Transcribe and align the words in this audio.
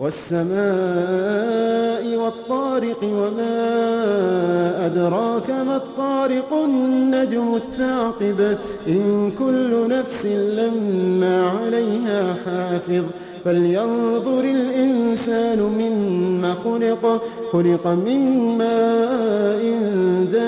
والسماء 0.00 0.56
والطارق 2.16 3.04
وما 3.04 4.86
أدراك 4.86 5.50
ما 5.50 5.76
الطارق 5.76 6.52
النجم 6.52 7.54
الثاقب 7.54 8.58
إن 8.88 9.30
كل 9.38 9.88
نفس 9.88 10.26
لما 10.26 11.50
عليها 11.50 12.36
حافظ 12.44 13.04
فلينظر 13.44 14.40
الإنسان 14.40 15.58
مما 15.58 16.52
خلق 16.52 17.22
خلق 17.52 17.86
من 17.86 18.58
ماء 18.58 19.62
دافق 20.32 20.43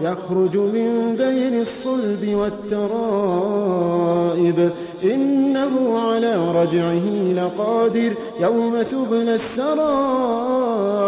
يخرج 0.00 0.56
من 0.56 1.16
بين 1.18 1.60
الصلب 1.60 2.28
والترائب. 2.72 4.70
إنه 5.04 5.98
على 5.98 6.34
رجعه 6.62 7.32
لقادر 7.36 8.12
يوم 8.40 8.82
تبلى 8.82 9.34
السرائر. 9.34 11.06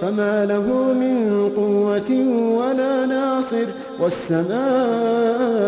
فما 0.00 0.44
له 0.44 0.92
من 0.92 1.50
قوة 1.56 2.10
ولا 2.58 3.06
ناصر 3.06 3.66
والسماء 4.00 5.67